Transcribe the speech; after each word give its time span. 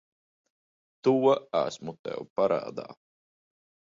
To 1.07 1.11
esmu 1.59 1.93
tev 2.07 2.25
parādā. 2.39 2.87